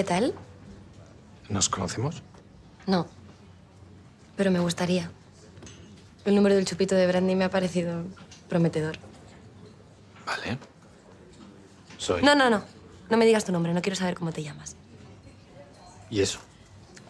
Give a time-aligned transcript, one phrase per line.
[0.00, 0.32] ¿Qué tal?
[1.50, 2.22] ¿Nos conocemos?
[2.86, 3.06] No.
[4.34, 5.10] Pero me gustaría.
[6.24, 8.04] El número del chupito de brandy me ha parecido
[8.48, 8.96] prometedor.
[10.24, 10.56] Vale.
[11.98, 12.22] Soy.
[12.22, 12.64] No, no, no.
[13.10, 14.74] No me digas tu nombre, no quiero saber cómo te llamas.
[16.08, 16.38] ¿Y eso?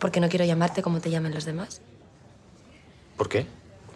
[0.00, 1.82] Porque no quiero llamarte como te llamen los demás.
[3.16, 3.46] ¿Por qué?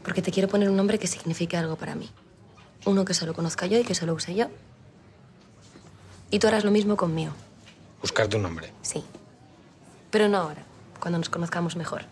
[0.04, 2.12] Porque te quiero poner un nombre que signifique algo para mí.
[2.84, 4.46] Uno que solo conozca yo y que solo use yo.
[6.30, 7.32] Y tú harás lo mismo conmigo.
[8.04, 8.70] Buscarte un nombre.
[8.82, 9.02] Sí.
[10.10, 10.62] Pero no ahora,
[11.00, 12.02] cuando nos conozcamos mejor.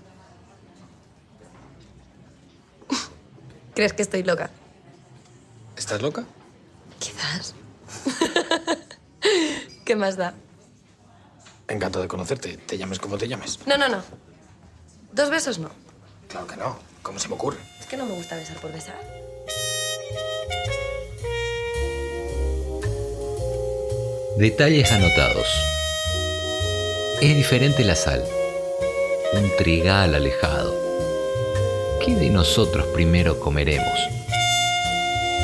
[3.75, 4.49] ¿Crees que estoy loca?
[5.77, 6.25] ¿Estás loca?
[6.99, 7.55] Quizás.
[9.85, 10.33] ¿Qué más da?
[11.69, 12.57] Encantado de conocerte.
[12.57, 13.59] Te llames como te llames.
[13.67, 14.03] No, no, no.
[15.13, 15.69] Dos besos no.
[16.27, 16.79] Claro que no.
[17.03, 17.59] ¿Cómo se me ocurre?
[17.79, 18.99] Es que no me gusta besar por besar.
[24.39, 25.47] Detalles anotados.
[27.23, 28.25] Es diferente la sal.
[29.35, 30.75] Un trigal alejado.
[32.05, 33.97] ¿Qué de nosotros primero comeremos?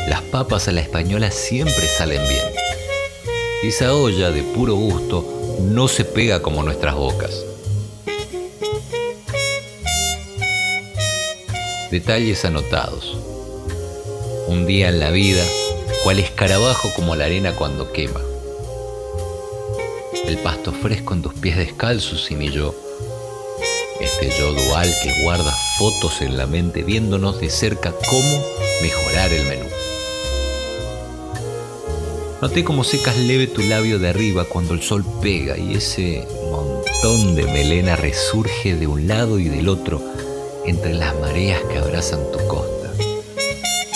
[0.09, 2.43] Las papas a la española siempre salen bien.
[3.63, 5.25] Esa olla de puro gusto
[5.61, 7.45] no se pega como nuestras bocas.
[11.93, 13.17] Detalles anotados.
[14.49, 15.45] Un día en la vida,
[16.03, 18.21] cual escarabajo como la arena cuando quema.
[20.29, 22.75] El pasto fresco en tus pies descalzos y mi yo.
[23.99, 28.45] Este yo dual que guarda fotos en la mente viéndonos de cerca cómo
[28.83, 29.65] mejorar el menú.
[32.43, 37.35] Noté cómo secas leve tu labio de arriba cuando el sol pega y ese montón
[37.35, 40.03] de melena resurge de un lado y del otro
[40.67, 42.93] entre las mareas que abrazan tu costa,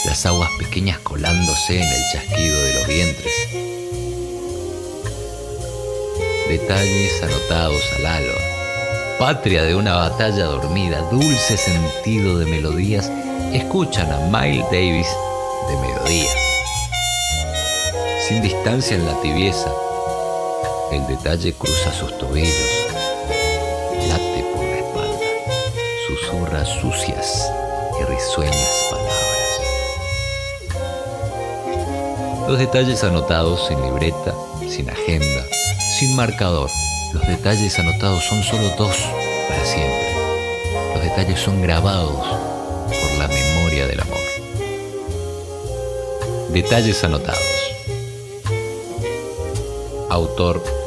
[0.06, 2.81] las aguas pequeñas colándose en el chasquido de los
[6.62, 8.38] Detalles anotados al alba,
[9.18, 13.10] patria de una batalla dormida, dulce sentido de melodías,
[13.52, 15.08] escuchan a Miles Davis
[15.68, 16.30] de melodía.
[18.28, 19.72] Sin distancia en la tibieza,
[20.92, 22.54] el detalle cruza sus tobillos,
[24.08, 25.26] late por la espalda,
[26.06, 27.50] susurra sucias
[28.00, 29.18] y risueñas palabras.
[32.46, 34.32] Los detalles anotados sin libreta,
[34.68, 35.44] sin agenda,
[36.02, 36.68] sin marcador.
[37.14, 38.96] Los detalles anotados son solo dos
[39.48, 40.12] para siempre.
[40.94, 42.26] Los detalles son grabados
[42.88, 44.18] por la memoria del amor.
[46.52, 47.38] Detalles anotados.
[50.10, 50.81] Autor.